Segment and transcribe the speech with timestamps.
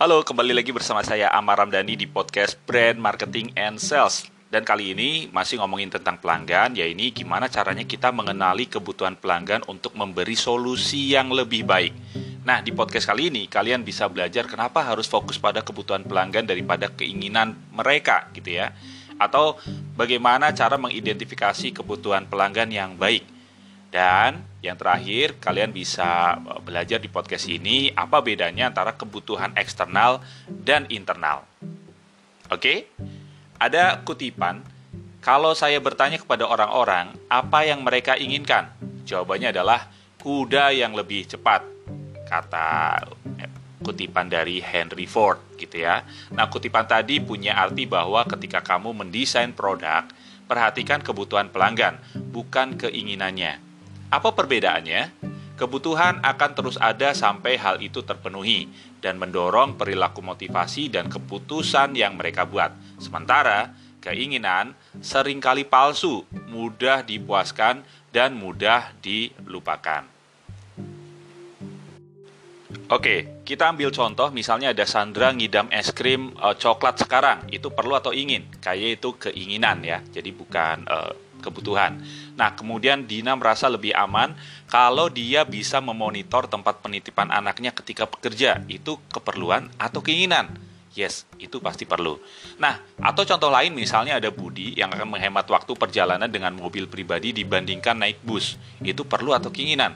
[0.00, 4.24] Halo, kembali lagi bersama saya Amar Ramdhani di podcast Brand Marketing and Sales.
[4.48, 9.60] Dan kali ini masih ngomongin tentang pelanggan, ya ini gimana caranya kita mengenali kebutuhan pelanggan
[9.68, 11.92] untuk memberi solusi yang lebih baik.
[12.48, 16.88] Nah, di podcast kali ini kalian bisa belajar kenapa harus fokus pada kebutuhan pelanggan daripada
[16.88, 18.72] keinginan mereka gitu ya.
[19.20, 19.60] Atau
[20.00, 23.28] bagaimana cara mengidentifikasi kebutuhan pelanggan yang baik.
[23.90, 30.22] Dan yang terakhir, kalian bisa eh, belajar di podcast ini apa bedanya antara kebutuhan eksternal
[30.46, 31.42] dan internal.
[32.48, 32.86] Oke?
[33.60, 34.64] Ada kutipan,
[35.20, 38.72] kalau saya bertanya kepada orang-orang apa yang mereka inginkan,
[39.04, 41.66] jawabannya adalah kuda yang lebih cepat.
[42.24, 43.00] Kata
[43.42, 43.50] eh,
[43.82, 46.06] kutipan dari Henry Ford gitu ya.
[46.30, 50.06] Nah, kutipan tadi punya arti bahwa ketika kamu mendesain produk,
[50.46, 51.98] perhatikan kebutuhan pelanggan,
[52.30, 53.69] bukan keinginannya.
[54.10, 55.14] Apa perbedaannya?
[55.54, 58.66] Kebutuhan akan terus ada sampai hal itu terpenuhi
[58.98, 62.74] dan mendorong perilaku motivasi dan keputusan yang mereka buat.
[62.98, 63.70] Sementara
[64.02, 70.08] keinginan sering kali palsu, mudah dipuaskan, dan mudah dilupakan.
[72.90, 77.94] Oke, kita ambil contoh misalnya ada Sandra ngidam es krim uh, coklat sekarang, itu perlu
[77.94, 78.42] atau ingin?
[78.58, 81.98] Kayak itu keinginan ya, jadi bukan uh, kebutuhan.
[82.36, 84.36] Nah, kemudian Dina merasa lebih aman
[84.68, 88.62] kalau dia bisa memonitor tempat penitipan anaknya ketika bekerja.
[88.68, 90.52] Itu keperluan atau keinginan?
[90.90, 92.18] Yes, itu pasti perlu.
[92.58, 97.30] Nah, atau contoh lain misalnya ada Budi yang akan menghemat waktu perjalanan dengan mobil pribadi
[97.30, 98.58] dibandingkan naik bus.
[98.82, 99.94] Itu perlu atau keinginan?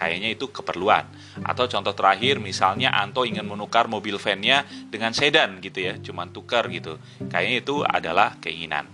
[0.00, 1.04] Kayaknya itu keperluan.
[1.44, 6.72] Atau contoh terakhir misalnya Anto ingin menukar mobil van-nya dengan sedan gitu ya, cuman tukar
[6.72, 6.96] gitu.
[7.28, 8.88] Kayaknya itu adalah keinginan.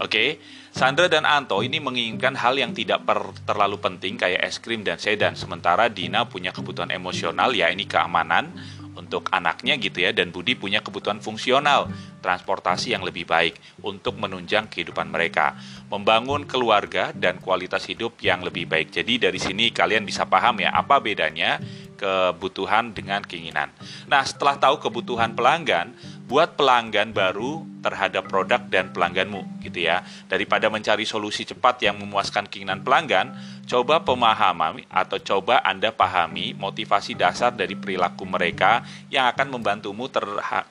[0.00, 0.40] Oke,
[0.78, 4.94] Sandra dan Anto ini menginginkan hal yang tidak per, terlalu penting kayak es krim dan
[4.94, 5.34] sedan.
[5.34, 8.54] Sementara Dina punya kebutuhan emosional ya ini keamanan
[8.94, 11.90] untuk anaknya gitu ya dan Budi punya kebutuhan fungsional,
[12.22, 15.58] transportasi yang lebih baik untuk menunjang kehidupan mereka,
[15.90, 18.94] membangun keluarga dan kualitas hidup yang lebih baik.
[18.94, 21.58] Jadi dari sini kalian bisa paham ya apa bedanya
[21.98, 23.74] kebutuhan dengan keinginan.
[24.06, 25.90] Nah, setelah tahu kebutuhan pelanggan,
[26.30, 30.02] buat pelanggan baru terhadap produk dan pelangganmu gitu ya.
[30.26, 33.30] Daripada mencari solusi cepat yang memuaskan keinginan pelanggan,
[33.70, 40.10] coba pemahami atau coba Anda pahami motivasi dasar dari perilaku mereka yang akan membantumu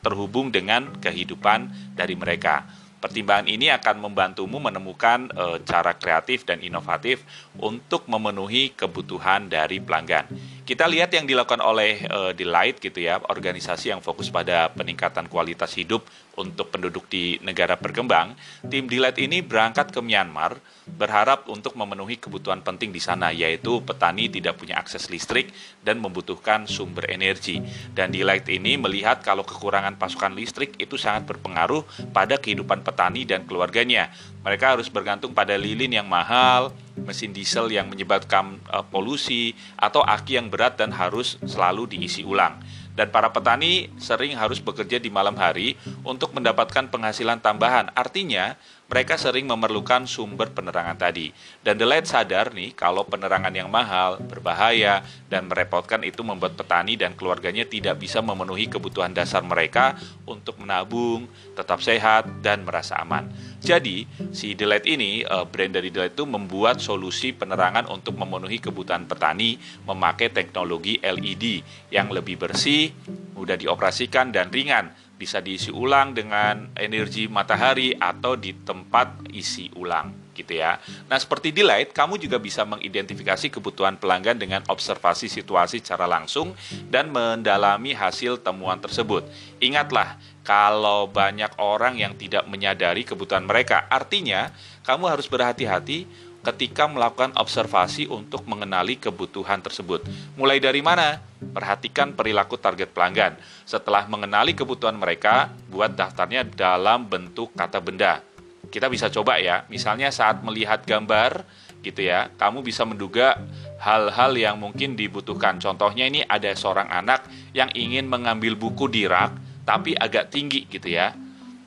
[0.03, 2.67] terhubung dengan kehidupan dari mereka.
[2.97, 7.21] Pertimbangan ini akan membantumu menemukan e, cara kreatif dan inovatif
[7.61, 10.25] untuk memenuhi kebutuhan dari pelanggan.
[10.67, 15.71] Kita lihat yang dilakukan oleh e, Delight gitu ya, organisasi yang fokus pada peningkatan kualitas
[15.79, 16.03] hidup
[16.35, 18.35] untuk penduduk di negara berkembang.
[18.67, 24.27] Tim Delight ini berangkat ke Myanmar berharap untuk memenuhi kebutuhan penting di sana yaitu petani
[24.27, 25.55] tidak punya akses listrik
[25.87, 27.63] dan membutuhkan sumber energi.
[27.95, 33.47] Dan Delight ini melihat kalau kekurangan pasokan listrik itu sangat berpengaruh pada kehidupan petani dan
[33.47, 34.11] keluarganya.
[34.43, 40.41] Mereka harus bergantung pada lilin yang mahal, mesin diesel yang menyebabkan uh, polusi atau aki
[40.41, 42.57] yang berat dan harus selalu diisi ulang
[42.97, 47.93] dan para petani sering harus bekerja di malam hari untuk mendapatkan penghasilan tambahan.
[47.93, 51.27] Artinya, mereka sering memerlukan sumber penerangan tadi.
[51.59, 56.95] Dan The Light sadar nih kalau penerangan yang mahal, berbahaya, dan merepotkan itu membuat petani
[56.95, 63.27] dan keluarganya tidak bisa memenuhi kebutuhan dasar mereka untuk menabung, tetap sehat, dan merasa aman.
[63.59, 68.15] Jadi, si The Light ini, eh, brand dari The Light itu membuat solusi penerangan untuk
[68.15, 71.59] memenuhi kebutuhan petani memakai teknologi LED
[71.91, 72.95] yang lebih bersih,
[73.35, 80.27] mudah dioperasikan, dan ringan bisa diisi ulang dengan energi matahari atau di tempat isi ulang
[80.37, 80.77] gitu ya.
[81.09, 86.53] Nah, seperti di Light, kamu juga bisa mengidentifikasi kebutuhan pelanggan dengan observasi situasi secara langsung
[86.93, 89.25] dan mendalami hasil temuan tersebut.
[89.57, 94.53] Ingatlah, kalau banyak orang yang tidak menyadari kebutuhan mereka, artinya
[94.85, 96.07] kamu harus berhati-hati
[96.47, 100.07] ketika melakukan observasi untuk mengenali kebutuhan tersebut.
[100.39, 101.19] Mulai dari mana?
[101.51, 103.35] Perhatikan perilaku target pelanggan.
[103.67, 108.23] Setelah mengenali kebutuhan mereka, buat daftarnya dalam bentuk kata benda.
[108.71, 111.43] Kita bisa coba ya, misalnya saat melihat gambar
[111.83, 113.35] gitu ya, kamu bisa menduga
[113.83, 115.59] hal-hal yang mungkin dibutuhkan.
[115.59, 119.35] Contohnya ini ada seorang anak yang ingin mengambil buku di rak
[119.67, 121.11] tapi agak tinggi gitu ya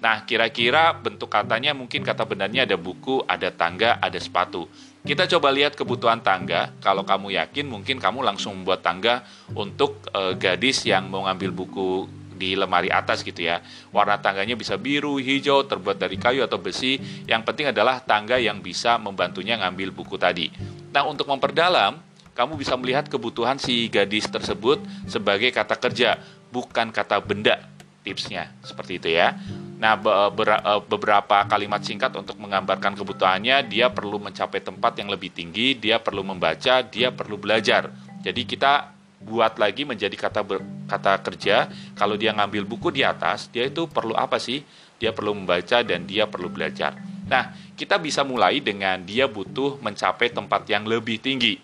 [0.00, 4.64] Nah, kira-kira bentuk katanya mungkin kata benarnya ada buku, ada tangga, ada sepatu.
[5.05, 6.73] Kita coba lihat kebutuhan tangga.
[6.81, 12.08] Kalau kamu yakin, mungkin kamu langsung membuat tangga untuk e, gadis yang mau ngambil buku
[12.32, 13.61] di lemari atas gitu ya.
[13.93, 16.97] Warna tangganya bisa biru, hijau, terbuat dari kayu atau besi.
[17.29, 20.49] Yang penting adalah tangga yang bisa membantunya ngambil buku tadi.
[20.97, 22.00] Nah, untuk memperdalam,
[22.32, 26.17] kamu bisa melihat kebutuhan si gadis tersebut sebagai kata kerja
[26.49, 27.69] bukan kata benda
[28.00, 29.37] tipsnya seperti itu ya.
[29.81, 35.73] Nah, eh, beberapa kalimat singkat untuk menggambarkan kebutuhannya, dia perlu mencapai tempat yang lebih tinggi,
[35.73, 37.88] dia perlu membaca, dia perlu belajar.
[38.21, 38.93] Jadi kita
[39.25, 40.44] buat lagi menjadi kata
[40.85, 41.73] kata kerja.
[41.97, 44.61] Kalau dia ngambil buku di atas, dia itu perlu apa sih?
[45.00, 47.00] Dia perlu membaca dan dia perlu belajar.
[47.25, 51.56] Nah, kita bisa mulai dengan dia butuh mencapai tempat yang lebih tinggi.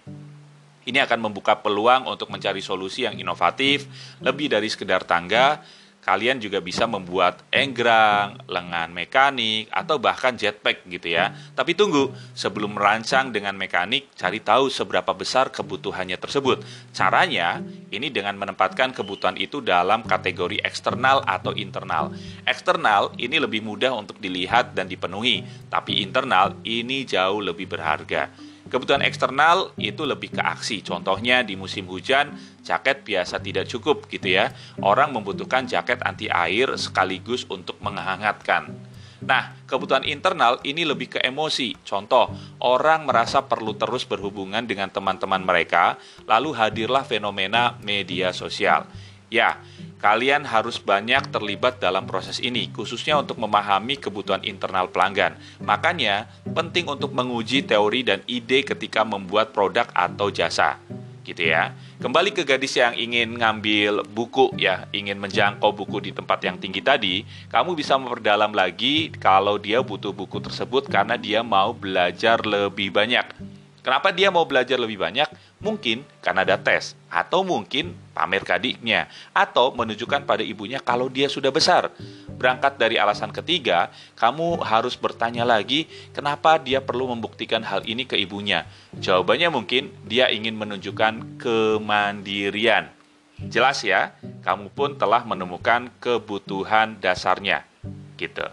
[0.86, 3.90] Ini akan membuka peluang untuk mencari solusi yang inovatif,
[4.22, 5.60] lebih dari sekedar tangga,
[6.06, 11.34] kalian juga bisa membuat enggrang, lengan mekanik, atau bahkan jetpack gitu ya.
[11.58, 16.62] Tapi tunggu, sebelum merancang dengan mekanik, cari tahu seberapa besar kebutuhannya tersebut.
[16.94, 17.58] Caranya,
[17.90, 22.14] ini dengan menempatkan kebutuhan itu dalam kategori eksternal atau internal.
[22.46, 28.30] Eksternal ini lebih mudah untuk dilihat dan dipenuhi, tapi internal ini jauh lebih berharga.
[28.66, 30.82] Kebutuhan eksternal itu lebih ke aksi.
[30.82, 32.34] Contohnya di musim hujan,
[32.66, 34.50] jaket biasa tidak cukup gitu ya.
[34.82, 38.74] Orang membutuhkan jaket anti air sekaligus untuk menghangatkan.
[39.22, 41.72] Nah, kebutuhan internal ini lebih ke emosi.
[41.86, 42.28] Contoh,
[42.60, 45.96] orang merasa perlu terus berhubungan dengan teman-teman mereka,
[46.28, 48.84] lalu hadirlah fenomena media sosial.
[49.32, 49.58] Ya,
[49.96, 55.40] Kalian harus banyak terlibat dalam proses ini, khususnya untuk memahami kebutuhan internal pelanggan.
[55.64, 60.76] Makanya, penting untuk menguji teori dan ide ketika membuat produk atau jasa.
[61.24, 61.72] Gitu ya.
[61.96, 66.84] Kembali ke gadis yang ingin ngambil buku ya, ingin menjangkau buku di tempat yang tinggi
[66.84, 72.92] tadi, kamu bisa memperdalam lagi kalau dia butuh buku tersebut karena dia mau belajar lebih
[72.92, 73.26] banyak.
[73.80, 75.30] Kenapa dia mau belajar lebih banyak?
[75.66, 81.26] Mungkin karena ada tes, atau mungkin pamer ke adiknya, atau menunjukkan pada ibunya kalau dia
[81.26, 81.90] sudah besar.
[82.38, 88.14] Berangkat dari alasan ketiga, kamu harus bertanya lagi kenapa dia perlu membuktikan hal ini ke
[88.14, 88.62] ibunya.
[88.94, 92.94] Jawabannya mungkin dia ingin menunjukkan kemandirian.
[93.50, 94.14] Jelas ya,
[94.46, 97.66] kamu pun telah menemukan kebutuhan dasarnya.
[98.14, 98.46] Gitu.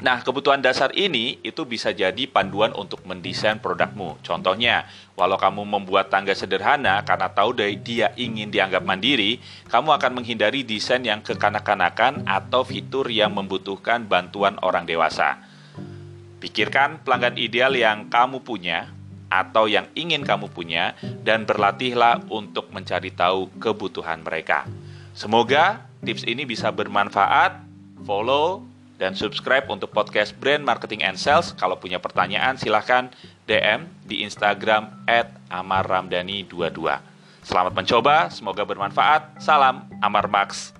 [0.00, 4.16] Nah, kebutuhan dasar ini itu bisa jadi panduan untuk mendesain produkmu.
[4.24, 7.52] Contohnya, walau kamu membuat tangga sederhana karena tahu
[7.84, 14.56] dia ingin dianggap mandiri, kamu akan menghindari desain yang kekanak-kanakan atau fitur yang membutuhkan bantuan
[14.64, 15.36] orang dewasa.
[16.40, 18.88] Pikirkan pelanggan ideal yang kamu punya
[19.28, 24.64] atau yang ingin kamu punya dan berlatihlah untuk mencari tahu kebutuhan mereka.
[25.12, 27.68] Semoga tips ini bisa bermanfaat.
[28.08, 28.64] Follow,
[29.00, 31.56] dan subscribe untuk podcast Brand Marketing and Sales.
[31.56, 33.08] Kalau punya pertanyaan silahkan
[33.48, 35.08] DM di Instagram
[35.48, 37.00] @amarramdani22.
[37.40, 39.40] Selamat mencoba, semoga bermanfaat.
[39.40, 40.76] Salam Amar Max.